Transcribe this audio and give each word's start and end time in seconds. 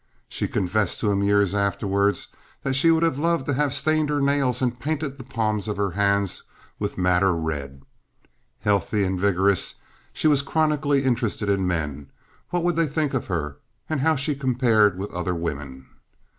She 0.27 0.47
confessed 0.47 0.99
to 1.01 1.11
him 1.11 1.21
years 1.21 1.53
afterward 1.53 2.17
that 2.63 2.73
she 2.73 2.89
would 2.89 3.03
have 3.03 3.19
loved 3.19 3.45
to 3.45 3.53
have 3.53 3.71
stained 3.71 4.09
her 4.09 4.19
nails 4.19 4.59
and 4.59 4.79
painted 4.79 5.19
the 5.19 5.23
palms 5.23 5.67
of 5.67 5.77
her 5.77 5.91
hands 5.91 6.41
with 6.79 6.97
madder 6.97 7.35
red. 7.35 7.83
Healthy 8.61 9.03
and 9.03 9.19
vigorous, 9.19 9.75
she 10.11 10.25
was 10.27 10.41
chronically 10.41 11.03
interested 11.03 11.49
in 11.49 11.67
men—what 11.67 12.75
they 12.75 12.81
would 12.83 12.91
think 12.91 13.13
of 13.13 13.27
her—and 13.27 13.99
how 13.99 14.15
she 14.15 14.33
compared 14.33 14.97
with 14.97 15.13
other 15.13 15.35
women. 15.35 15.85